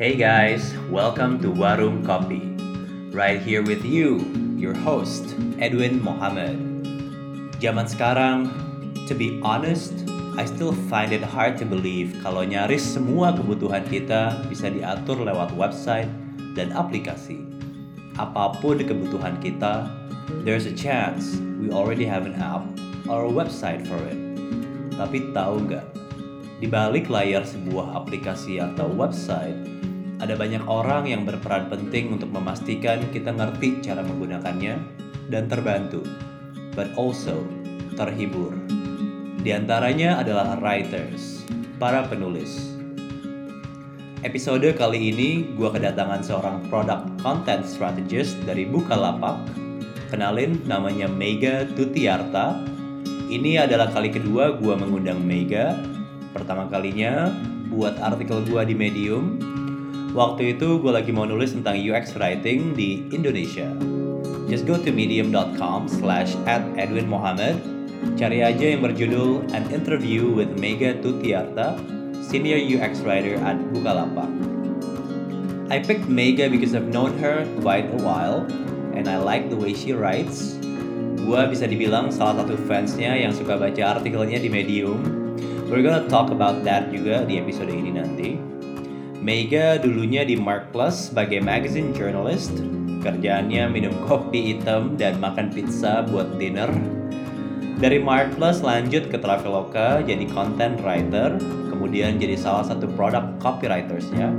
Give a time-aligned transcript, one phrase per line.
[0.00, 2.40] Hey guys, welcome to Warung Kopi.
[3.12, 4.24] Right here with you,
[4.56, 6.56] your host, Edwin Mohammed.
[7.60, 8.48] Zaman sekarang,
[9.04, 9.92] to be honest,
[10.40, 15.52] I still find it hard to believe kalau nyaris semua kebutuhan kita bisa diatur lewat
[15.52, 16.08] website
[16.56, 17.44] dan aplikasi.
[18.16, 19.84] Apa pun kebutuhan kita,
[20.48, 22.64] there's a chance we already have an app
[23.04, 24.16] or a website for it.
[24.96, 25.84] Tapi tahu nggak,
[26.56, 29.79] di balik layar sebuah aplikasi atau website,
[30.20, 34.76] ada banyak orang yang berperan penting untuk memastikan kita ngerti cara menggunakannya
[35.32, 36.04] dan terbantu,
[36.76, 37.40] but also
[37.96, 38.52] terhibur.
[39.40, 41.48] Di antaranya adalah writers,
[41.80, 42.76] para penulis.
[44.20, 49.40] Episode kali ini gue kedatangan seorang product content strategist dari Bukalapak.
[50.12, 52.60] Kenalin namanya Mega Tutiarta.
[53.32, 55.72] Ini adalah kali kedua gue mengundang Mega.
[56.36, 57.32] Pertama kalinya
[57.72, 59.49] buat artikel gue di Medium
[60.10, 63.70] Waktu itu gue lagi mau nulis tentang UX writing di Indonesia.
[64.50, 67.62] Just go to medium.com slash at Edwin Mohammed.
[68.18, 71.78] Cari aja yang berjudul An Interview with Mega Tutiarta,
[72.26, 74.26] Senior UX Writer at Bukalapak.
[75.70, 78.42] I picked Mega because I've known her quite a while
[78.98, 80.58] and I like the way she writes.
[81.22, 84.98] Gue bisa dibilang salah satu fansnya yang suka baca artikelnya di Medium.
[85.70, 88.50] We're gonna talk about that juga di episode ini nanti.
[89.20, 92.56] Mega dulunya di Mark Plus sebagai magazine journalist.
[93.04, 96.72] Kerjaannya minum kopi hitam dan makan pizza buat dinner.
[97.76, 101.36] Dari Mark Plus lanjut ke Traveloka jadi content writer,
[101.68, 104.32] kemudian jadi salah satu produk copywritersnya.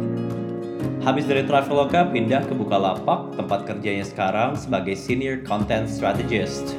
[1.06, 6.74] Habis dari Traveloka pindah ke Bukalapak, tempat kerjanya sekarang sebagai senior content strategist.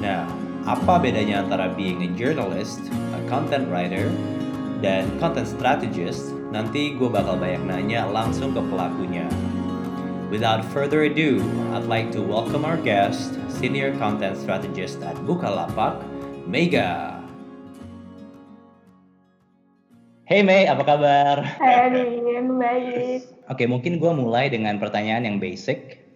[0.00, 0.24] Nah,
[0.64, 2.80] apa bedanya antara being a journalist,
[3.12, 4.08] a content writer,
[4.80, 9.28] dan content strategist Nanti gue bakal banyak nanya langsung ke pelakunya.
[10.32, 11.44] Without further ado,
[11.76, 16.00] I'd like to welcome our guest, Senior Content Strategist at Bukalapak,
[16.48, 17.20] Mega.
[20.24, 21.44] Hey Mei, apa kabar?
[21.44, 23.28] Hai Adin, baik.
[23.52, 26.08] Oke, mungkin gue mulai dengan pertanyaan yang basic.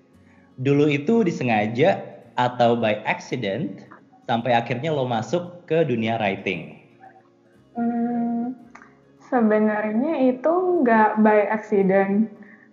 [0.57, 2.01] Dulu itu disengaja
[2.41, 3.85] atau by accident
[4.25, 6.81] sampai akhirnya lo masuk ke dunia writing?
[9.31, 10.53] Sebenarnya itu
[10.83, 12.27] nggak by accident,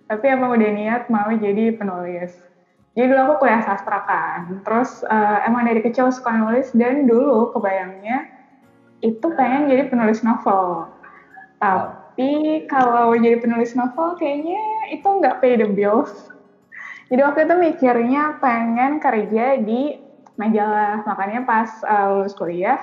[0.09, 2.33] tapi emang udah niat mau jadi penulis.
[2.97, 7.53] Jadi dulu aku kuliah sastra kan, terus uh, emang dari kecil suka nulis dan dulu
[7.53, 8.25] kebayangnya
[9.05, 10.89] itu pengen jadi penulis novel.
[11.61, 16.09] Tapi kalau jadi penulis novel kayaknya itu nggak pay the bills.
[17.13, 20.01] Jadi waktu itu mikirnya pengen kerja di
[20.41, 22.81] majalah, makanya pas uh, lulus kuliah,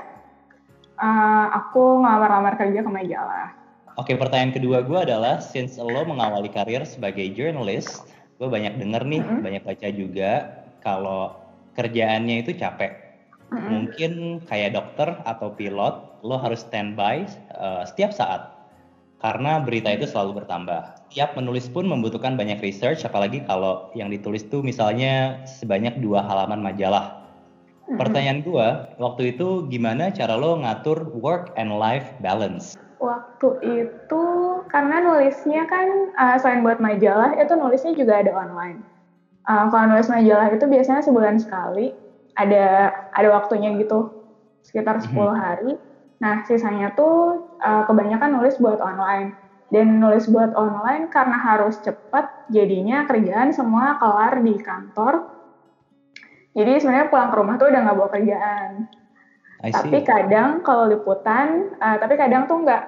[0.94, 3.63] uh, aku ngelamar-lamar kerja ke majalah.
[3.94, 8.10] Oke, pertanyaan kedua gue adalah, since lo mengawali karir sebagai journalist,
[8.42, 9.42] gue banyak denger nih, mm-hmm.
[9.46, 10.32] banyak baca juga,
[10.82, 11.38] kalau
[11.78, 12.90] kerjaannya itu capek.
[13.54, 13.70] Mm-hmm.
[13.70, 14.12] Mungkin
[14.50, 17.22] kayak dokter atau pilot, lo harus standby
[17.54, 18.50] uh, setiap saat.
[19.22, 21.14] Karena berita itu selalu bertambah.
[21.14, 26.66] Tiap menulis pun membutuhkan banyak research, apalagi kalau yang ditulis tuh misalnya sebanyak dua halaman
[26.66, 27.22] majalah.
[27.86, 28.02] Mm-hmm.
[28.02, 28.66] Pertanyaan gue,
[28.98, 32.74] waktu itu gimana cara lo ngatur work and life balance?
[32.98, 34.24] Waktu itu
[34.70, 38.80] karena nulisnya kan uh, selain buat majalah itu nulisnya juga ada online.
[39.44, 41.92] Uh, kalau nulis majalah itu biasanya sebulan sekali,
[42.34, 44.10] ada ada waktunya gitu
[44.64, 45.34] sekitar 10 mm-hmm.
[45.36, 45.72] hari.
[46.22, 49.36] Nah sisanya tuh uh, kebanyakan nulis buat online.
[49.72, 55.34] Dan nulis buat online karena harus cepat, jadinya kerjaan semua kelar di kantor.
[56.54, 58.86] Jadi sebenarnya pulang ke rumah tuh udah nggak bawa kerjaan.
[59.72, 62.82] Tapi kadang kalau liputan, uh, tapi kadang tuh nggak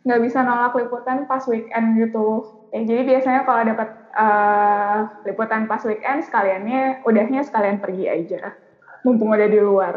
[0.00, 2.48] nggak bisa nolak liputan pas weekend gitu.
[2.72, 4.98] Ya, jadi biasanya kalau dapat uh,
[5.28, 8.56] liputan pas weekend sekaliannya udahnya sekalian pergi aja,
[9.06, 9.94] mumpung udah di luar.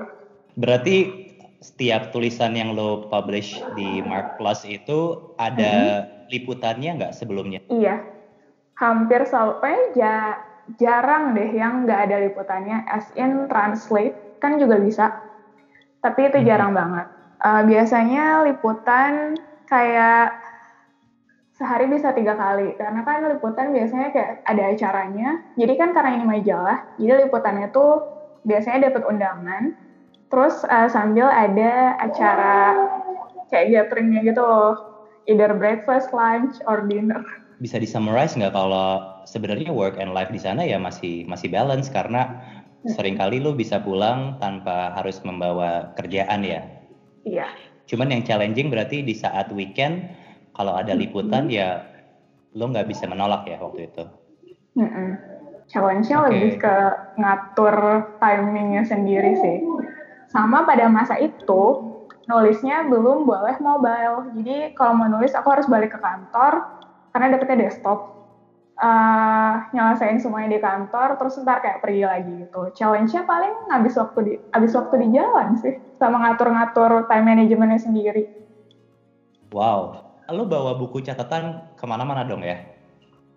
[0.54, 1.24] Berarti
[1.64, 6.30] setiap tulisan yang lo publish di Mark Plus itu ada hmm.
[6.30, 7.64] liputannya nggak sebelumnya?
[7.72, 8.04] Iya,
[8.76, 10.44] hampir selalu, eh, ja,
[10.76, 12.84] jarang deh yang nggak ada liputannya.
[12.92, 14.14] As in translate
[14.44, 15.24] kan juga bisa
[16.04, 17.08] tapi itu jarang banget.
[17.40, 20.36] Uh, biasanya liputan kayak
[21.56, 25.30] sehari bisa tiga kali karena kan liputan biasanya kayak ada acaranya.
[25.56, 28.04] Jadi kan karena ini majalah, jadi liputannya tuh
[28.44, 29.64] biasanya dapat undangan.
[30.28, 32.76] Terus uh, sambil ada acara
[33.48, 34.76] kayak gatheringnya gitu loh,
[35.30, 37.22] either breakfast, lunch, or dinner.
[37.62, 42.44] Bisa disummarize nggak kalau sebenarnya work and life di sana ya masih masih balance karena
[42.84, 46.62] sering kali lu bisa pulang tanpa harus membawa kerjaan ya.
[47.24, 47.48] Iya.
[47.88, 50.12] Cuman yang challenging berarti di saat weekend
[50.52, 51.60] kalau ada liputan mm -hmm.
[51.60, 51.70] ya
[52.54, 54.04] lo nggak bisa menolak ya waktu itu.
[54.76, 55.10] Mm -mm.
[55.72, 56.28] Challenge-nya okay.
[56.28, 56.76] lebih ke
[57.18, 57.76] ngatur
[58.20, 59.58] timingnya sendiri sih.
[60.28, 61.94] Sama pada masa itu
[62.28, 64.36] nulisnya belum boleh mobile.
[64.40, 66.84] Jadi kalau mau nulis aku harus balik ke kantor
[67.16, 68.23] karena deketnya desktop
[68.80, 72.62] uh, nyelesain semuanya di kantor terus ntar kayak pergi lagi gitu.
[72.74, 78.24] Challenge-nya paling habis waktu di habis waktu di jalan sih sama ngatur-ngatur time managementnya sendiri.
[79.54, 80.02] Wow.
[80.32, 82.64] Lo bawa buku catatan ke mana-mana dong ya?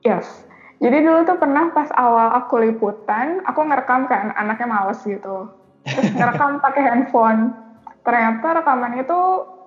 [0.07, 0.47] Yes.
[0.77, 5.49] Jadi dulu tuh pernah pas awal aku liputan aku ngerekam kan anaknya males gitu.
[5.85, 7.53] Terus ngerekam pakai handphone.
[8.05, 9.19] Ternyata rekaman itu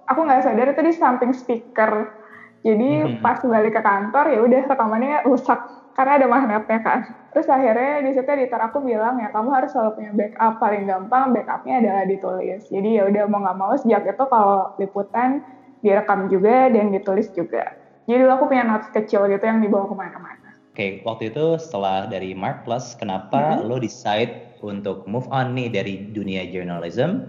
[0.10, 2.19] aku nggak sadar itu di samping speaker
[2.60, 3.24] jadi hmm.
[3.24, 5.60] pas balik ke kantor ya udah rekamannya rusak
[5.96, 7.00] karena ada magnetnya kan.
[7.32, 11.24] Terus akhirnya di situ editor aku bilang ya kamu harus selalu punya backup paling gampang
[11.32, 12.62] backupnya adalah ditulis.
[12.68, 15.44] Jadi ya udah mau nggak mau sejak itu kalau liputan
[15.80, 17.76] direkam juga dan ditulis juga.
[18.08, 20.50] Jadi dulu aku punya notes kecil gitu yang dibawa ke mana-mana.
[20.72, 23.68] Oke, okay, waktu itu setelah dari Mark Plus, kenapa hmm.
[23.68, 27.28] lo decide untuk move on nih dari dunia journalism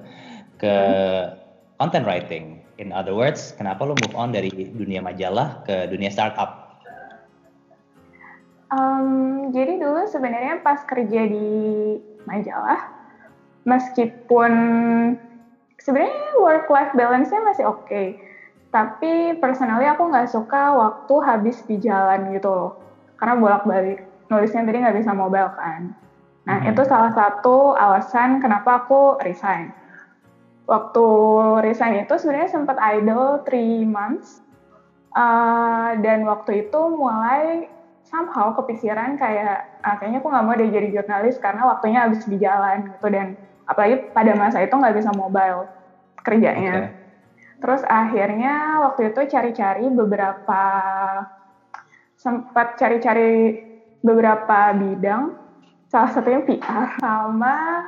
[0.63, 1.27] ke hmm.
[1.83, 2.60] content writing?
[2.81, 6.81] In other words, kenapa lo move on dari dunia majalah ke dunia startup?
[8.73, 11.51] Um, jadi dulu sebenarnya pas kerja di
[12.25, 12.89] majalah,
[13.69, 14.53] meskipun
[15.77, 18.17] sebenarnya work life balance-nya masih oke, okay,
[18.73, 22.71] tapi personally aku nggak suka waktu habis di jalan gitu loh,
[23.21, 25.93] karena bolak-balik nulisnya tadi nggak bisa mobile kan.
[26.49, 26.71] Nah hmm.
[26.73, 29.77] itu salah satu alasan kenapa aku resign
[30.71, 31.07] waktu
[31.67, 34.39] resign itu sebenarnya sempat idle three months
[35.19, 37.67] uh, dan waktu itu mulai
[38.07, 42.39] somehow kepikiran kayak uh, kayaknya aku nggak mau deh jadi jurnalis karena waktunya habis di
[42.39, 43.35] jalan gitu dan
[43.67, 45.67] apalagi pada masa itu nggak bisa mobile
[46.23, 46.95] kerjanya.
[46.95, 46.95] Okay.
[47.61, 48.55] Terus akhirnya
[48.89, 50.63] waktu itu cari-cari beberapa
[52.17, 53.63] sempat cari-cari
[54.01, 55.37] beberapa bidang,
[55.89, 57.85] salah satunya PR sama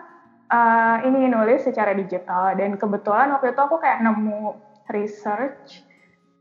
[0.52, 4.52] uh, ini nulis secara digital dan kebetulan waktu itu aku kayak nemu
[4.92, 5.80] research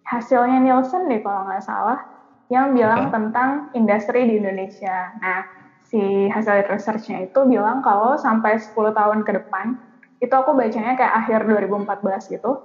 [0.03, 2.03] hasilnya Nielsen deh kalau nggak salah
[2.51, 3.15] yang bilang okay.
[3.15, 5.15] tentang industri di Indonesia.
[5.23, 5.47] Nah,
[5.87, 9.79] si hasil researchnya itu bilang kalau sampai 10 tahun ke depan,
[10.19, 12.59] itu aku bacanya kayak akhir 2014 gitu.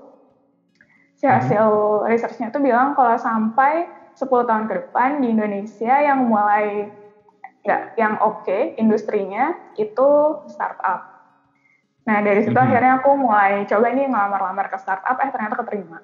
[1.14, 1.32] Si mhm.
[1.38, 2.02] hasil hmm.
[2.10, 3.86] researchnya itu bilang kalau sampai
[4.18, 6.90] 10 tahun ke depan di Indonesia yang mulai
[7.62, 11.15] nggak yang oke okay, industrinya itu startup.
[12.06, 12.70] Nah dari situ mm-hmm.
[12.70, 15.98] akhirnya aku mulai coba nih ngelamar-lamar ke startup, eh ternyata keterima.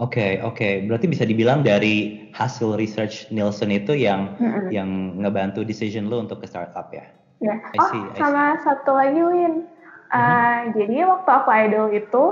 [0.00, 0.72] Oke okay, oke, okay.
[0.88, 4.66] berarti bisa dibilang dari hasil research Nielsen itu yang mm-hmm.
[4.74, 4.90] yang
[5.22, 7.06] ngebantu decision lo untuk ke startup ya?
[7.38, 7.54] Ya.
[7.54, 7.58] Yeah.
[7.78, 9.64] Oh see, sama satu lagi Win,
[10.10, 10.62] uh, mm-hmm.
[10.74, 12.24] jadi waktu aku idol itu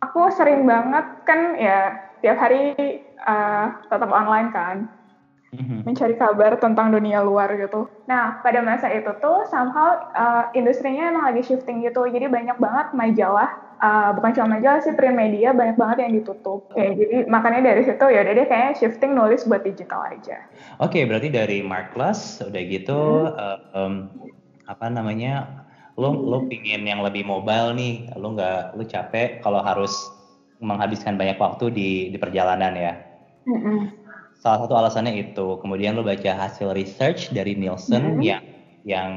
[0.00, 2.74] aku sering banget kan ya tiap hari
[3.26, 4.88] uh, tetap online kan
[5.54, 7.88] hmm mencari kabar tentang dunia luar gitu.
[8.04, 12.04] Nah, pada masa itu tuh somehow uh, industrinya emang lagi shifting gitu.
[12.04, 13.48] Jadi banyak banget majalah,
[13.80, 16.68] uh, bukan cuma majalah sih, print media banyak banget yang ditutup.
[16.68, 20.44] Oke, jadi makanya dari situ ya udah deh kayaknya shifting nulis buat digital aja.
[20.84, 23.32] Oke, okay, berarti dari Mark Plus udah gitu hmm.
[23.32, 23.94] uh, um,
[24.68, 25.64] apa namanya?
[25.98, 29.90] Lo lo pingin yang lebih mobile nih, lo nggak lo capek kalau harus
[30.62, 32.92] menghabiskan banyak waktu di di perjalanan ya.
[33.48, 34.07] Mm-hmm
[34.38, 35.58] salah satu alasannya itu.
[35.60, 38.22] Kemudian lo baca hasil research dari Nielsen hmm.
[38.22, 38.44] yang
[38.86, 39.10] yang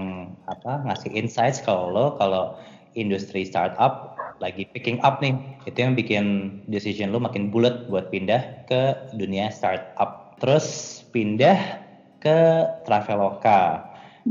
[0.51, 2.58] apa ngasih insights kalau lo kalau
[2.98, 5.38] industri startup lagi picking up nih.
[5.70, 6.25] Itu yang bikin
[6.68, 10.36] decision lo makin bulat buat pindah ke dunia startup.
[10.42, 11.86] Terus pindah
[12.22, 13.86] ke Traveloka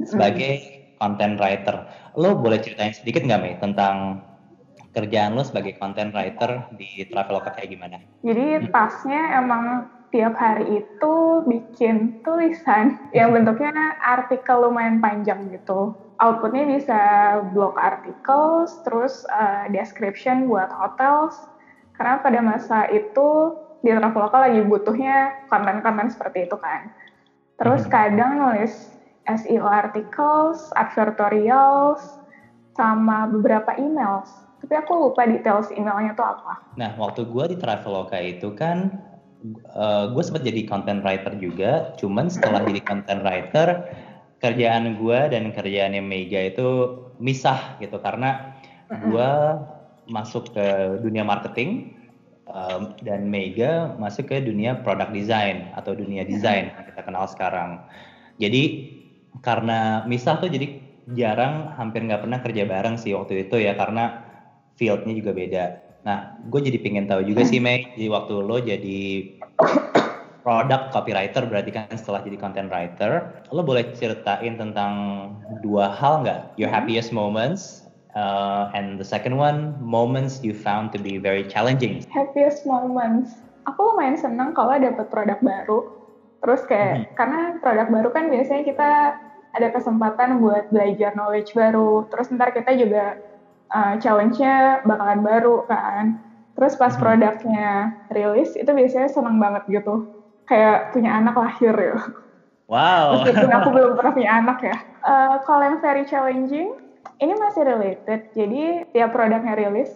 [0.07, 1.87] sebagai content writer.
[2.19, 4.27] Lo boleh ceritain sedikit nggak Mei tentang
[4.91, 7.97] kerjaan lo sebagai content writer di Traveloka kayak gimana?
[8.27, 11.15] Jadi tasnya emang tiap hari itu
[11.47, 15.95] bikin tulisan yang bentuknya artikel lumayan panjang gitu.
[16.21, 17.01] Outputnya bisa
[17.55, 21.39] blog artikel, terus uh, description buat hotels.
[21.97, 26.93] Karena pada masa itu di Traveloka lagi butuhnya konten-konten seperti itu kan.
[27.57, 27.93] Terus hmm.
[27.93, 28.93] kadang nulis
[29.25, 32.21] SEO articles, advertorials,
[32.77, 34.29] sama beberapa emails.
[34.61, 36.61] Tapi aku lupa details emailnya tuh apa.
[36.77, 38.93] Nah, waktu gue di Traveloka itu kan
[39.41, 41.97] uh, eh, gue sempat jadi content writer juga.
[41.97, 43.69] Cuman setelah jadi content writer
[44.41, 46.69] kerjaan gue dan kerjaannya Mega itu
[47.21, 48.01] misah gitu.
[48.01, 48.57] Karena
[48.91, 49.31] gue
[50.11, 51.95] masuk ke dunia marketing
[52.51, 57.85] um, dan Mega masuk ke dunia product design atau dunia desain yang kita kenal sekarang.
[58.41, 58.97] Jadi
[59.45, 60.81] karena misah tuh jadi
[61.15, 63.77] jarang hampir nggak pernah kerja bareng sih waktu itu ya.
[63.77, 64.25] Karena
[64.81, 69.01] fieldnya juga beda Nah, gue jadi pengen tahu juga sih, Mei, di waktu lo jadi
[70.41, 74.95] product copywriter berarti kan setelah jadi content writer, lo boleh ceritain tentang
[75.61, 76.57] dua hal nggak?
[76.57, 76.77] Your mm-hmm.
[76.77, 77.85] happiest moments
[78.17, 82.03] uh, and the second one, moments you found to be very challenging.
[82.09, 83.37] Happiest moments,
[83.69, 85.81] aku lumayan senang kalau dapat produk baru.
[86.41, 87.07] Terus kayak hmm.
[87.21, 88.91] karena produk baru kan biasanya kita
[89.53, 92.09] ada kesempatan buat belajar knowledge baru.
[92.09, 93.21] Terus ntar kita juga
[93.71, 96.19] uh, challenge-nya bakalan baru kan.
[96.59, 97.01] Terus pas hmm.
[97.01, 97.71] produknya
[98.13, 100.11] rilis itu biasanya senang banget gitu.
[100.45, 101.99] Kayak punya anak lahir ya.
[102.71, 103.23] Wow.
[103.23, 104.77] Meskipun aku belum pernah punya anak ya.
[105.03, 106.77] Uh, kalau yang very challenging,
[107.23, 108.31] ini masih related.
[108.35, 109.91] Jadi tiap produknya rilis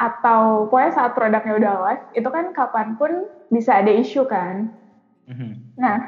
[0.00, 4.72] atau pokoknya saat produknya udah live, itu kan kapan pun bisa ada isu kan.
[5.28, 5.52] Mm-hmm.
[5.76, 5.98] Nah,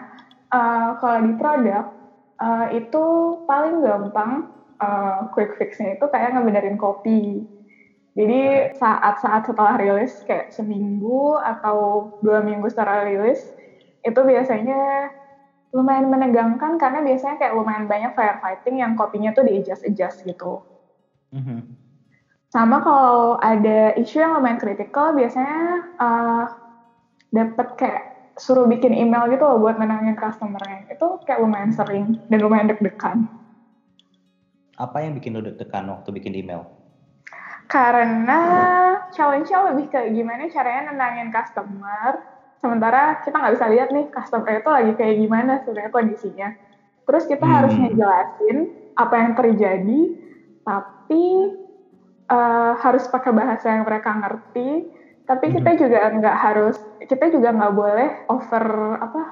[0.49, 1.85] uh, kalau di produk
[2.41, 3.05] uh, itu
[3.45, 4.49] paling gampang
[4.83, 7.47] uh, quick fixnya itu kayak ngebenerin kopi.
[8.13, 13.41] Jadi saat-saat setelah rilis kayak seminggu atau dua minggu setelah rilis
[14.03, 15.09] itu biasanya
[15.73, 20.61] lumayan menegangkan karena biasanya kayak lumayan banyak firefighting yang kopinya tuh di adjust adjust gitu.
[21.33, 21.61] Mm-hmm.
[22.53, 26.45] Sama kalau ada isu yang lumayan kritikal biasanya uh,
[27.33, 28.03] dapat kayak
[28.37, 30.93] suruh bikin email gitu loh buat menangin customernya.
[30.93, 33.25] Itu kayak lumayan sering dan lumayan deg-degan.
[34.77, 36.69] Apa yang bikin lo deg-degan waktu bikin email?
[37.69, 38.41] Karena
[39.13, 42.21] challenge-nya lebih kayak gimana caranya nenangin customer,
[42.61, 46.49] sementara kita nggak bisa lihat nih customer itu lagi kayak gimana sebenarnya kondisinya.
[47.09, 47.55] Terus kita hmm.
[47.55, 48.57] harus ngejelasin
[48.93, 50.01] apa yang terjadi,
[50.65, 51.25] tapi
[52.33, 55.79] uh, harus pakai bahasa yang mereka ngerti tapi kita hmm.
[55.79, 56.77] juga nggak harus
[57.07, 58.65] kita juga nggak boleh over
[58.99, 59.23] apa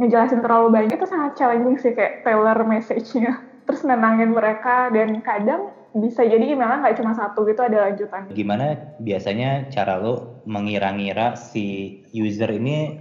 [0.00, 5.70] ngejelasin terlalu banyak itu sangat challenging sih kayak tailor message-nya terus nenangin mereka dan kadang
[5.92, 8.32] bisa jadi emailnya nggak cuma satu gitu ada lanjutan.
[8.32, 12.96] Gimana biasanya cara lo mengira-ngira si user ini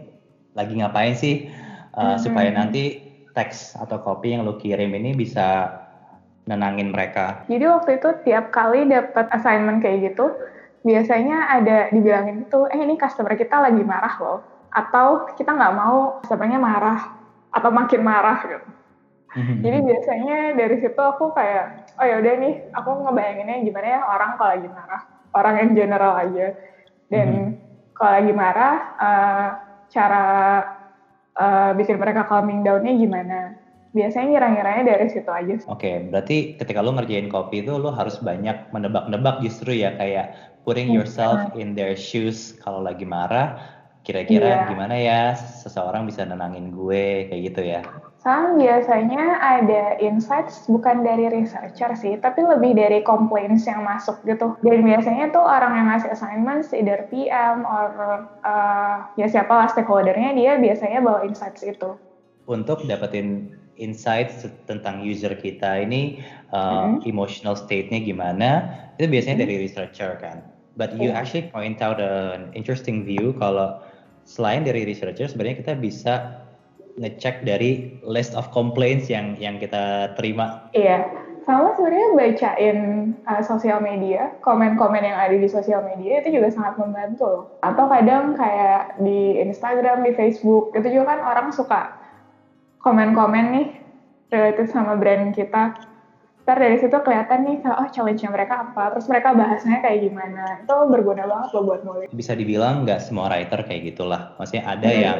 [0.51, 1.47] lagi ngapain sih
[1.95, 2.19] uh, hmm.
[2.19, 2.99] supaya nanti
[3.31, 5.71] teks atau copy yang lo kirim ini bisa
[6.49, 7.47] nenangin mereka.
[7.47, 10.35] Jadi waktu itu tiap kali dapat assignment kayak gitu,
[10.83, 14.39] biasanya ada dibilangin itu, eh ini customer kita lagi marah loh.
[14.71, 16.99] Atau kita nggak mau customernya marah,
[17.55, 18.67] atau makin marah gitu.
[19.31, 19.57] Mm-hmm.
[19.63, 24.31] Jadi biasanya dari situ aku kayak, oh ya udah nih, aku ngebayanginnya gimana ya orang
[24.35, 26.47] kalau lagi marah, orang yang general aja.
[27.07, 27.51] Dan mm-hmm.
[27.95, 29.47] kalau lagi marah, uh,
[29.91, 30.25] cara
[31.39, 33.39] uh, bikin mereka calming down-nya gimana?
[33.91, 35.55] biasanya ngira-ngiranya dari situ aja.
[35.67, 40.31] Oke, okay, berarti ketika lo ngerjain kopi itu lo harus banyak menebak-nebak justru ya kayak
[40.63, 41.03] putting hmm.
[41.03, 43.59] yourself in their shoes kalau lagi marah,
[44.07, 44.67] kira-kira yeah.
[44.71, 47.81] gimana ya seseorang bisa nenangin gue kayak gitu ya.
[48.21, 54.53] Sang biasanya ada insights bukan dari researcher sih, tapi lebih dari complaints yang masuk gitu.
[54.61, 60.37] Dan biasanya tuh orang yang ngasih assignments, either PM or uh, ya siapa lah stakeholdernya,
[60.37, 61.97] dia biasanya bawa insights itu.
[62.45, 66.21] Untuk dapetin insights tentang user kita ini
[66.53, 67.09] uh, mm-hmm.
[67.09, 68.69] emotional state-nya gimana
[69.01, 69.49] itu biasanya mm-hmm.
[69.49, 70.45] dari researcher kan
[70.77, 71.17] but you yeah.
[71.17, 73.81] actually point out an interesting view kalau
[74.29, 76.13] selain dari researcher sebenarnya kita bisa
[77.01, 80.69] ngecek dari list of complaints yang yang kita terima.
[80.77, 81.09] Iya.
[81.41, 82.77] Sama sebenarnya bacain
[83.25, 87.43] uh, sosial media, komen-komen yang ada di sosial media itu juga sangat membantu loh.
[87.65, 91.97] Atau kadang kayak di Instagram, di Facebook, itu juga kan orang suka
[92.85, 93.67] komen-komen nih
[94.29, 95.73] related sama brand kita.
[96.45, 98.93] Ntar dari situ kelihatan nih oh challenge-nya mereka apa?
[98.93, 100.61] Terus mereka bahasnya kayak gimana.
[100.61, 104.37] Itu berguna banget loh buat nulis bisa dibilang nggak semua writer kayak gitulah.
[104.37, 105.01] Maksudnya ada hmm.
[105.01, 105.19] yang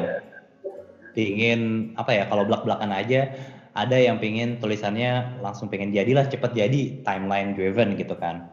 [1.12, 3.32] pingin apa ya kalau belak-belakan aja
[3.72, 8.48] ada yang pingin tulisannya langsung pengen jadilah cepet jadi timeline driven gitu kan.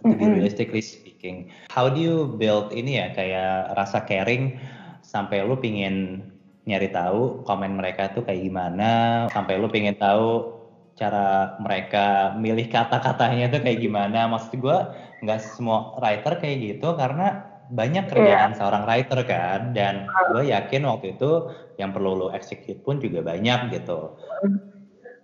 [0.00, 1.52] To be realistically speaking.
[1.68, 4.56] How do you build ini ya kayak rasa caring
[5.04, 6.24] sampai lu pingin
[6.64, 10.56] nyari tahu komen mereka tuh kayak gimana sampai lu pengen tahu
[10.96, 14.28] cara mereka milih kata-katanya tuh kayak gimana.
[14.28, 14.78] Maksud gue
[15.20, 18.58] nggak semua writer kayak gitu karena banyak kerjaan yeah.
[18.58, 23.70] seorang writer kan dan gue yakin waktu itu yang perlu lo execute pun juga banyak
[23.72, 24.18] gitu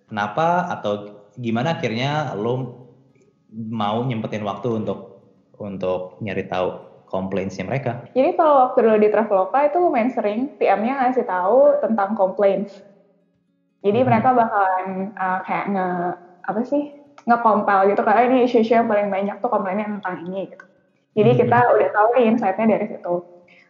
[0.07, 2.87] kenapa atau gimana akhirnya lo
[3.53, 5.21] mau nyempetin waktu untuk
[5.57, 8.05] untuk nyari tahu complaintsnya mereka.
[8.13, 12.75] Jadi kalau waktu dulu di Traveloka itu lumayan sering PM-nya ngasih tahu tentang complaints.
[13.81, 14.07] Jadi hmm.
[14.11, 15.89] mereka bakalan uh, kayak nge
[16.47, 16.83] apa sih
[17.27, 20.67] nge-compile gitu karena ini isu-isu yang paling banyak tuh komplainnya tentang ini gitu.
[21.17, 21.41] Jadi hmm.
[21.41, 23.15] kita udah tahu nih insight-nya dari situ.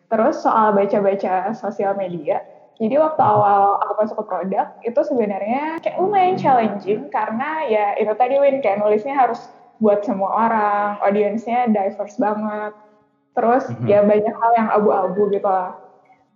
[0.06, 2.42] Terus soal baca-baca sosial media,
[2.78, 8.12] jadi waktu awal aku masuk ke produk itu sebenarnya kayak lumayan challenging karena ya itu
[8.14, 9.40] tadi Win kayak nulisnya harus
[9.82, 12.76] buat semua orang, audiensnya diverse banget
[13.36, 13.86] Terus mm-hmm.
[13.86, 15.76] ya banyak hal yang abu-abu gitu lah.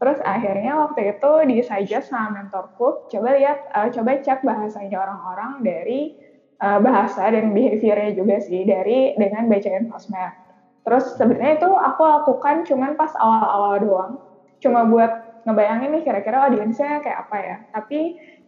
[0.01, 6.17] Terus akhirnya waktu itu disuggest sama mentorku, coba lihat, uh, coba cek bahasanya orang-orang dari
[6.61, 10.33] uh, bahasa dan behaviornya juga sih dari dengan bacain sosmed.
[10.81, 14.13] Terus sebenarnya itu aku lakukan cuman pas awal-awal doang,
[14.61, 15.13] cuma buat
[15.45, 17.57] ngebayangin nih kira-kira audiensnya kayak apa ya.
[17.73, 17.99] Tapi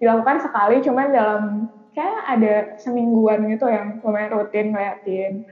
[0.00, 1.42] dilakukan sekali cuman dalam
[1.92, 5.44] kayak ada semingguan gitu yang lumayan rutin ngeliatin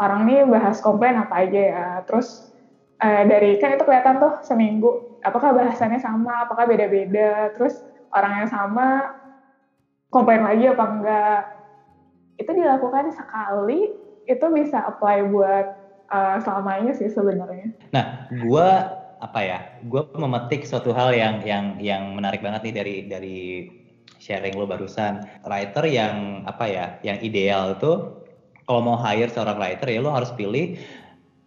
[0.00, 1.86] orang nih bahas komplain apa aja ya.
[2.08, 2.50] Terus
[3.00, 7.80] uh, dari kan itu kelihatan tuh seminggu apakah bahasannya sama, apakah beda-beda, terus
[8.12, 9.08] orangnya sama,
[10.12, 11.40] komplain lagi apa enggak.
[12.36, 13.88] Itu dilakukan sekali,
[14.28, 15.66] itu bisa apply buat
[16.10, 17.72] uh, selamanya sih sebenarnya.
[17.94, 18.68] Nah, gue
[19.22, 19.58] apa ya?
[19.88, 23.40] Gue memetik suatu hal yang yang yang menarik banget nih dari dari
[24.20, 25.24] sharing lo barusan.
[25.44, 26.86] Writer yang apa ya?
[27.00, 27.92] Yang ideal itu
[28.64, 30.80] kalau mau hire seorang writer ya lo harus pilih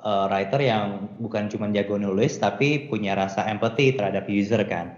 [0.06, 4.94] uh, writer yang bukan cuma jago nulis tapi punya rasa empathy terhadap user kan.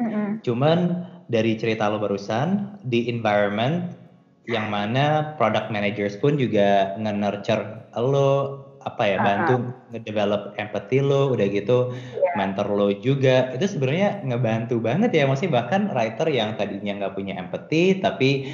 [0.00, 0.40] Mm-hmm.
[0.40, 3.92] Cuman dari cerita lo barusan di environment
[4.48, 9.26] yang mana product managers pun juga nge-nurture lo apa ya uh-huh.
[9.26, 9.54] bantu
[9.92, 12.34] ngedevelop empathy lo udah gitu yeah.
[12.36, 13.52] mentor lo juga.
[13.52, 18.48] Itu sebenarnya ngebantu banget ya masih bahkan writer yang tadinya nggak punya empathy tapi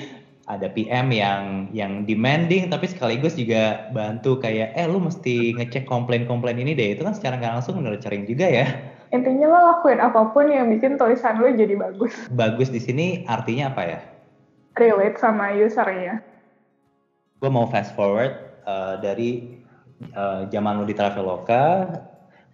[0.47, 6.59] ada PM yang yang demanding tapi sekaligus juga bantu kayak eh lu mesti ngecek komplain-komplain
[6.59, 6.95] ini deh.
[6.99, 8.67] Itu kan secara nggak langsung nurturing juga ya.
[9.15, 12.15] Intinya lo lakuin apa pun yang bikin tulisan lo jadi bagus.
[12.35, 14.01] Bagus di sini artinya apa ya?
[14.75, 16.23] Relate sama usernya.
[17.39, 18.35] Gue mau fast forward
[18.67, 19.56] uh, dari
[20.17, 21.89] uh, zaman lo di Traveloka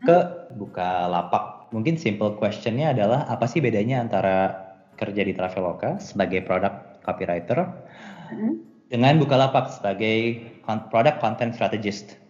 [0.03, 0.19] ke
[0.59, 4.37] buka lapak mungkin simple questionnya adalah apa sih bedanya antara
[4.99, 7.59] kerja di Traveloka sebagai product copywriter
[8.31, 8.55] hmm.
[8.93, 10.47] dengan Bukalapak sebagai
[10.93, 12.21] product content strategist.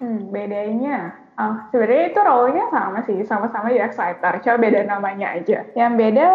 [0.00, 5.68] Hmm, bedanya, oh, sebenarnya itu role-nya sama sih, sama-sama UX writer, cuma beda namanya aja.
[5.76, 6.28] Yang beda,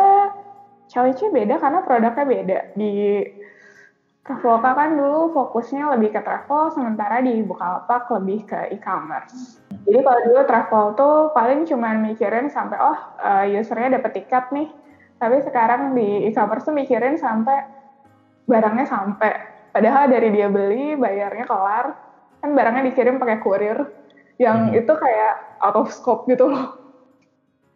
[0.86, 2.60] challenge beda karena produknya beda.
[2.78, 2.94] Di
[4.26, 9.62] Traveloka kan dulu fokusnya lebih ke travel, sementara di Bukalapak lebih ke e-commerce.
[9.86, 14.74] Jadi kalau dulu travel tuh paling cuma mikirin sampai oh uh, usernya dapat tiket nih,
[15.22, 17.70] tapi sekarang di e-commerce tuh mikirin sampai
[18.50, 19.34] barangnya sampai
[19.74, 21.86] padahal dari dia beli bayarnya kelar
[22.40, 23.78] kan barangnya dikirim pakai kurir
[24.38, 24.80] yang hmm.
[24.80, 26.78] itu kayak out of scope gitu loh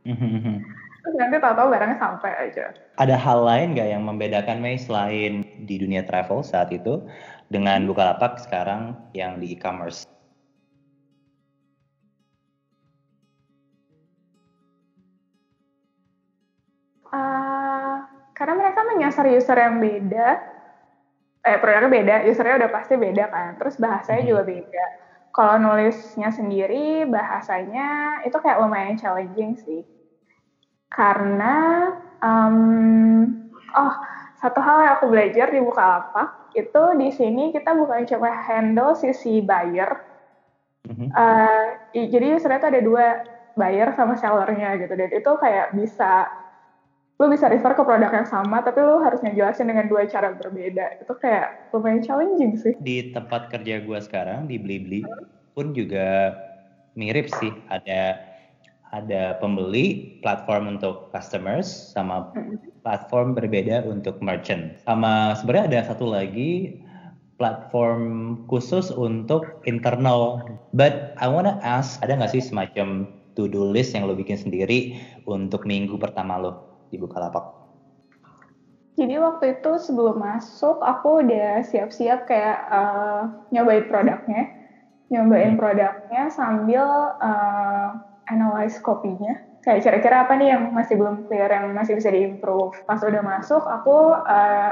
[0.05, 0.61] hmm.
[0.99, 2.65] Terus nanti tahu-tahu barangnya sampai aja
[2.99, 7.03] ada hal lain nggak yang membedakan Mei selain di dunia travel saat itu
[7.49, 10.05] dengan Bukalapak sekarang yang di e-commerce
[17.09, 18.05] Uh,
[18.37, 20.45] karena mereka menyasar user yang beda,
[21.41, 24.29] eh produknya beda, usernya udah pasti beda kan, terus bahasanya hmm.
[24.29, 24.85] juga beda.
[25.33, 29.81] Kalau nulisnya sendiri, bahasanya itu kayak lumayan challenging sih.
[30.89, 31.55] Karena,
[32.19, 32.57] um,
[33.77, 33.93] oh
[34.41, 39.43] satu hal yang aku belajar di Bukalapak, itu di sini kita bukan cuma handle sisi
[39.43, 40.01] buyer,
[40.89, 41.09] mm-hmm.
[41.13, 43.05] uh, jadi tuh ada dua,
[43.53, 46.31] buyer sama sellernya gitu, dan itu kayak bisa
[47.19, 51.03] lu bisa refer ke produk yang sama tapi lu harus ngejelasin dengan dua cara berbeda.
[51.03, 52.79] Itu kayak lumayan challenging sih.
[52.79, 55.51] Di tempat kerja gue sekarang di Blibli hmm.
[55.51, 56.31] pun juga
[56.95, 57.51] mirip sih.
[57.67, 58.15] Ada
[58.89, 62.33] ada pembeli platform untuk customers sama
[62.81, 66.81] platform berbeda untuk merchant sama sebenarnya ada satu lagi
[67.37, 70.41] platform khusus untuk internal
[70.73, 74.99] but I wanna ask ada nggak sih semacam to do list yang lo bikin sendiri
[75.23, 76.51] untuk minggu pertama lo
[76.91, 77.55] di Bukalapak?
[78.99, 84.43] Jadi waktu itu sebelum masuk aku udah siap-siap kayak uh, nyobain produknya,
[85.07, 85.61] nyobain hmm.
[85.61, 86.83] produknya sambil
[87.23, 87.95] uh,
[88.29, 89.35] analyze kopinya.
[89.59, 92.73] Kayak kira-kira apa nih yang masih belum clear, yang masih bisa diimprove.
[92.87, 94.71] Pas udah masuk aku uh,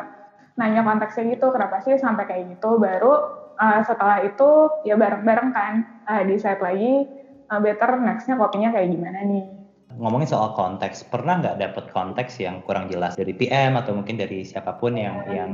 [0.55, 2.79] nanya konteksnya gitu, kenapa sih sampai kayak gitu.
[2.79, 3.13] Baru
[3.59, 5.73] uh, setelah itu ya bareng-bareng kan
[6.07, 7.03] uh, decide lagi
[7.51, 9.57] uh, better nextnya kopinya kayak gimana nih
[9.97, 14.45] ngomongin soal konteks, pernah nggak dapet konteks yang kurang jelas dari PM atau mungkin dari
[14.45, 15.33] siapa pun yang hmm.
[15.33, 15.51] yang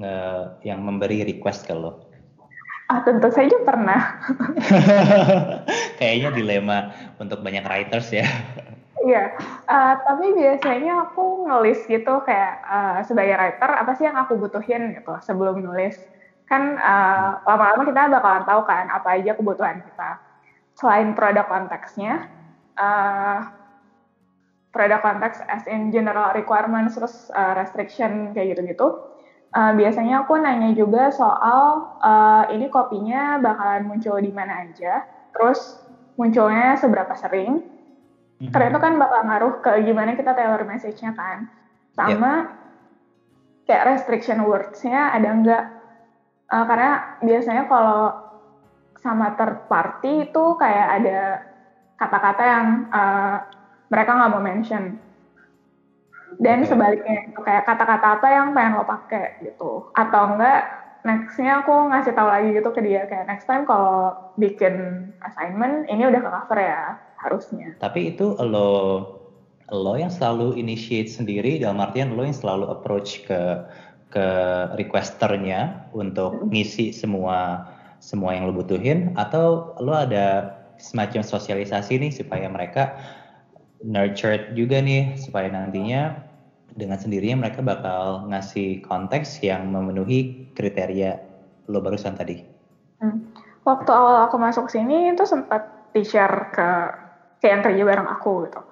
[0.00, 0.16] nge,
[0.64, 2.11] yang memberi request ke lo?
[2.90, 4.22] Ah tentu saja pernah.
[5.98, 6.78] Kayaknya dilema
[7.18, 8.26] untuk banyak writers ya.
[9.02, 9.34] Iya,
[9.66, 14.94] uh, tapi biasanya aku nulis gitu kayak uh, sebagai writer apa sih yang aku butuhin
[14.94, 15.98] gitu sebelum nulis.
[16.46, 20.22] Kan uh, lama-lama kita bakalan tahu kan apa aja kebutuhan kita.
[20.78, 22.30] Selain produk konteksnya,
[22.78, 23.50] uh,
[24.70, 29.11] product context as in general requirements terus uh, restriction kayak gitu-gitu.
[29.52, 35.04] Uh, biasanya aku nanya juga soal uh, ini kopinya bakalan muncul di mana aja,
[35.36, 35.76] terus
[36.16, 37.60] munculnya seberapa sering,
[38.50, 41.46] Karena itu kan bakal ngaruh ke gimana kita tailor message-nya kan.
[41.94, 42.50] Sama
[43.68, 45.64] kayak restriction words-nya ada enggak.
[46.50, 46.90] Uh, karena
[47.22, 48.10] biasanya kalau
[48.98, 51.20] sama third party itu kayak ada
[51.94, 53.36] kata-kata yang uh,
[53.86, 54.98] mereka nggak mau mention.
[56.38, 56.72] Dan Oke.
[56.72, 59.84] sebaliknya itu kayak kata-kata apa yang pengen lo pakai gitu.
[59.92, 60.64] Atau enggak
[61.02, 66.06] nextnya aku ngasih tahu lagi gitu ke dia kayak next time kalau bikin assignment ini
[66.06, 66.82] udah ke cover ya
[67.18, 67.74] harusnya.
[67.82, 68.70] Tapi itu lo
[69.72, 73.66] lo yang selalu initiate sendiri dalam artian lo yang selalu approach ke
[74.12, 74.26] ke
[74.76, 77.66] requesternya untuk ngisi semua
[77.98, 82.98] semua yang lo butuhin atau lo ada semacam sosialisasi nih supaya mereka
[83.82, 86.22] nurtured juga nih supaya nantinya
[86.72, 91.20] dengan sendirinya mereka bakal ngasih konteks yang memenuhi kriteria
[91.68, 92.42] lo barusan tadi.
[93.02, 93.28] Hmm.
[93.62, 96.68] Waktu awal aku masuk sini itu sempat di-share ke
[97.42, 98.62] ke yang kerja bareng aku gitu.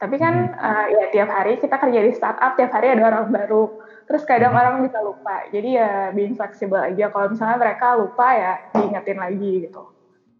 [0.00, 3.68] Tapi kan uh, ya tiap hari kita kerja di startup, tiap hari ada orang baru.
[4.08, 4.60] Terus kadang Mhm.
[4.62, 5.36] orang bisa lupa.
[5.52, 7.12] Jadi ya being flexible aja.
[7.12, 9.82] Kalau misalnya mereka lupa ya diingetin lagi gitu.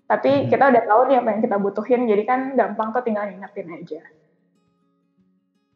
[0.08, 0.48] Tapi Mhm.
[0.50, 4.00] kita udah tahu nih apa yang kita butuhin, jadi kan gampang tuh tinggal ngingetin aja.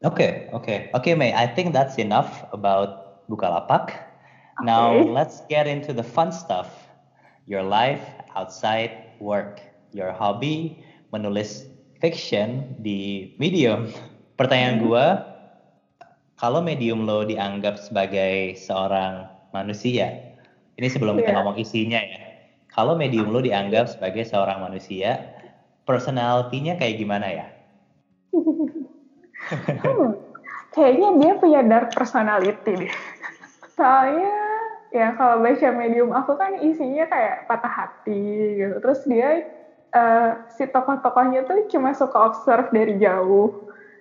[0.04, 1.32] Okay, okay, okay, May.
[1.32, 4.04] I think that's enough about Bukalapak.
[4.60, 5.08] Now Okay.
[5.08, 6.92] let's get into the fun stuff.
[7.48, 8.04] Your life
[8.36, 9.64] outside work,
[9.96, 10.76] your hobby
[11.08, 11.64] menulis
[12.04, 13.88] fiction di Medium.
[14.36, 14.84] Pertanyaan Hmm.
[14.92, 15.06] gua,
[16.36, 19.24] kalau Medium lo dianggap sebagai seorang
[19.56, 20.36] manusia,
[20.76, 21.36] ini sebelum kita Iya.
[21.40, 22.44] ngomong isinya ya.
[22.68, 25.32] Kalau Medium lo dianggap sebagai seorang manusia,
[25.88, 27.46] personality-nya kayak gimana ya?
[29.52, 30.16] Hmm,
[30.72, 32.94] kayaknya dia punya dark personality deh.
[33.74, 34.34] Soalnya
[34.94, 38.22] ya kalau baca medium aku kan isinya kayak patah hati
[38.62, 38.76] gitu.
[38.78, 39.28] Terus dia
[39.94, 43.54] eh, si tokoh-tokohnya tuh cuma suka observe dari jauh,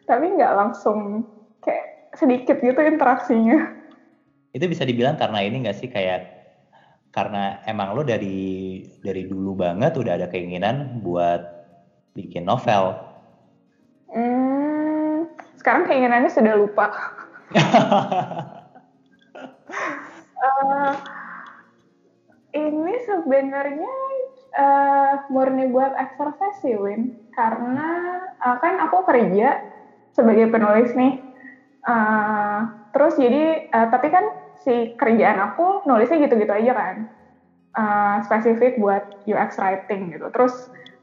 [0.06, 1.26] tapi nggak langsung
[1.62, 3.74] kayak sedikit gitu interaksinya.
[4.54, 6.30] Itu bisa dibilang karena ini nggak sih kayak
[7.14, 11.42] karena emang lo dari dari dulu banget udah ada keinginan buat
[12.14, 12.94] bikin novel.
[14.14, 14.63] Hmm,
[15.64, 16.92] sekarang keinginannya sudah lupa.
[20.44, 20.94] Eh,
[22.60, 23.96] ini sebenarnya
[24.60, 27.16] eh, murni buat exercise sih, Win.
[27.32, 29.64] Karena eh, kan aku kerja
[30.12, 31.24] sebagai penulis nih.
[31.88, 32.60] Eh,
[32.92, 34.26] terus jadi, eh, tapi kan
[34.60, 36.96] si kerjaan aku nulisnya gitu-gitu aja kan.
[37.74, 40.28] Eh, spesifik buat UX writing gitu.
[40.28, 40.54] Terus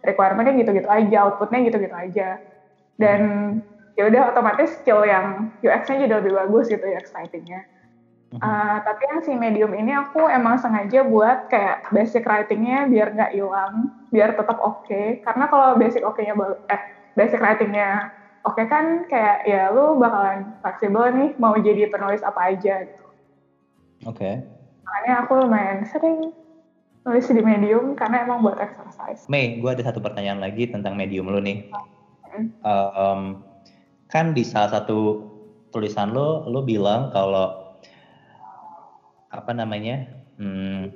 [0.04, 2.36] requirementnya gitu-gitu aja, outputnya gitu-gitu aja.
[3.00, 3.20] Dan
[4.00, 7.68] ya udah otomatis skill yang UX-nya jadi lebih bagus gitu UX writing-nya.
[8.30, 13.34] Uh, tapi yang si medium ini aku emang sengaja buat kayak basic writingnya biar nggak
[13.34, 15.20] hilang, biar tetap oke.
[15.26, 16.38] Karena kalau basic oke-nya
[16.70, 16.80] eh
[17.18, 18.14] basic writingnya
[18.46, 23.04] oke kan kayak ya lu bakalan fleksibel nih mau jadi penulis apa aja gitu.
[24.06, 24.46] Oke.
[24.86, 26.30] Makanya aku lumayan sering
[27.02, 29.26] nulis di medium karena emang buat exercise.
[29.26, 31.66] Mei, gue ada satu pertanyaan lagi tentang medium lo nih.
[32.30, 32.46] Hmm.
[32.62, 33.20] Um,
[34.10, 35.22] kan di salah satu
[35.70, 37.78] tulisan lo, lo bilang kalau
[39.30, 40.10] apa namanya?
[40.36, 40.90] Hmm,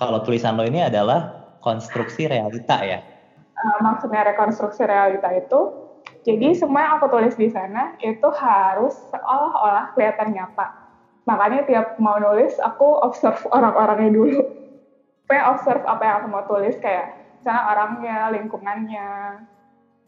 [0.00, 3.04] kalau tulisan lo ini adalah konstruksi realita ya.
[3.56, 5.60] Uh, maksudnya rekonstruksi realita itu,
[6.24, 10.72] jadi semua yang aku tulis di sana itu harus seolah-olah kelihatan nyata.
[11.26, 14.40] Makanya tiap mau nulis, aku observe orang-orangnya dulu.
[15.24, 19.08] Supaya observe apa yang aku mau tulis, kayak misalnya orangnya, lingkungannya,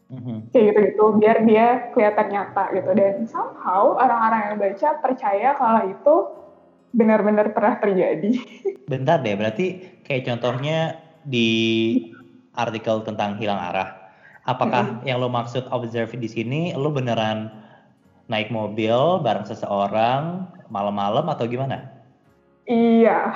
[0.09, 0.49] Mhm.
[0.49, 2.89] kayak gitu-gitu, biar dia kelihatan nyata gitu.
[2.97, 6.15] Dan somehow orang-orang yang baca percaya kalau itu
[6.89, 8.33] benar-benar pernah terjadi.
[8.91, 9.65] Bentar deh, berarti
[10.01, 11.93] kayak contohnya di
[12.57, 14.01] artikel tentang hilang arah.
[14.41, 17.53] Apakah yang lo maksud observe di sini, lo beneran
[18.25, 21.93] naik mobil bareng seseorang malam-malam atau gimana?
[22.65, 23.29] iya.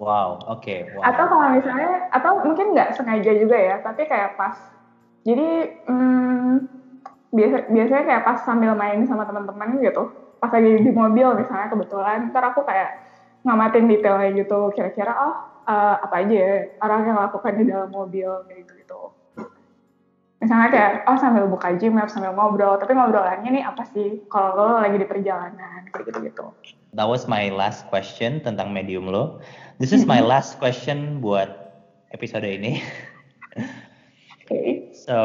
[0.00, 1.04] Wow, oke, wow.
[1.12, 4.56] Atau kalau misalnya, atau mungkin nggak sengaja juga ya, tapi kayak pas.
[5.20, 5.48] Jadi
[5.84, 6.52] hmm,
[7.30, 12.32] biasa biasanya kayak pas sambil main sama teman-teman gitu, pas lagi di mobil misalnya kebetulan,
[12.32, 12.98] ntar aku kayak
[13.44, 15.36] ngamatin detailnya gitu, kira-kira oh
[15.68, 19.00] eh, apa aja ya orang yang lakukan di dalam mobil kayak gitu gitu.
[20.40, 24.80] Misalnya kayak oh sambil buka gym, sambil ngobrol, tapi ngobrolannya nih apa sih kalau lo
[24.80, 26.44] lagi di perjalanan kayak gitu gitu.
[26.96, 29.44] That was my last question tentang medium lo.
[29.76, 31.52] This is my last question buat
[32.16, 32.80] episode ini.
[34.50, 34.90] Oke.
[34.90, 35.16] So,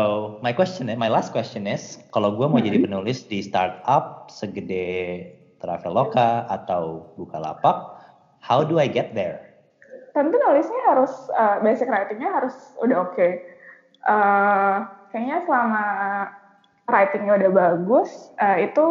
[0.45, 5.25] my question, my last question is, kalau gue mau jadi penulis di startup segede
[5.57, 7.97] Traveloka atau Bukalapak,
[8.37, 9.55] how do I get there?
[10.15, 13.27] tentu nulisnya harus uh, basic writingnya harus udah oke.
[14.07, 15.85] Uh, kayaknya selama
[16.87, 18.87] writingnya udah bagus, uh, itu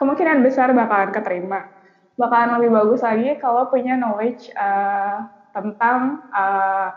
[0.00, 1.68] kemungkinan besar bakalan keterima.
[2.16, 6.88] Bakalan lebih bagus lagi kalau punya knowledge uh, tentang uh,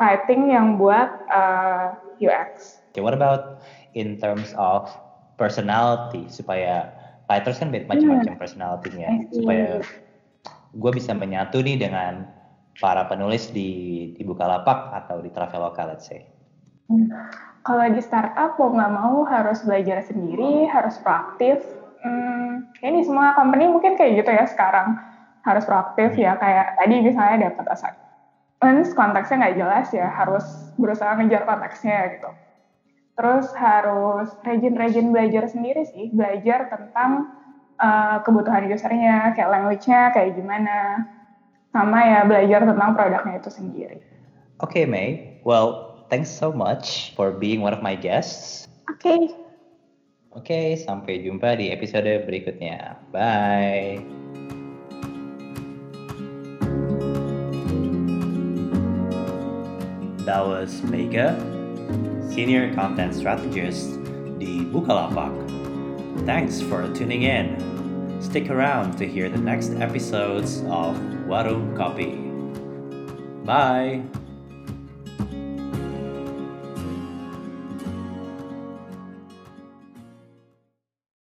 [0.00, 2.80] writing yang buat uh, UX.
[2.92, 3.64] Okay, what about
[3.96, 4.88] in terms of
[5.40, 6.92] personality supaya
[7.28, 8.40] writers kan macam-macam hmm.
[8.40, 9.80] personality-nya supaya
[10.72, 12.28] gue bisa menyatu nih dengan
[12.80, 16.24] para penulis di di Bukalapak atau di Traveloka let's say.
[16.88, 17.08] Hmm.
[17.62, 21.62] Kalau di startup mau nggak mau harus belajar sendiri, harus proaktif.
[22.02, 24.98] Hmm, ini semua company mungkin kayak gitu ya sekarang
[25.46, 27.66] harus proaktif ya kayak tadi misalnya dapat
[28.62, 30.46] assignment konteksnya nggak jelas ya harus
[30.78, 32.30] berusaha ngejar konteksnya gitu.
[33.18, 37.28] Terus harus rajin-rajin belajar sendiri sih, belajar tentang
[37.76, 41.04] uh, kebutuhan usernya, kayak language-nya kayak gimana,
[41.74, 43.98] sama ya belajar tentang produknya itu sendiri.
[44.62, 45.08] Oke okay, May,
[45.42, 48.64] well thanks so much for being one of my guests.
[48.88, 49.02] Oke.
[49.02, 49.22] Okay.
[50.32, 52.96] Oke, okay, sampai jumpa di episode berikutnya.
[53.12, 54.21] Bye.
[60.26, 61.34] Was Mega,
[62.30, 63.98] Senior Content Strategist
[64.38, 65.34] di Bukalapak.
[66.22, 67.58] Thanks for tuning in.
[68.22, 70.94] Stick around to hear the next episodes of
[71.26, 72.22] Warung Kopi.
[73.44, 74.06] Bye!